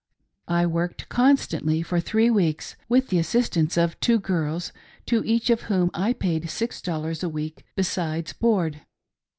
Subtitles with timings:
[0.47, 4.73] I worked constantly for three weeks, with the assistance of two girls,
[5.05, 8.81] to each of whom I paid six dollars a week besides board.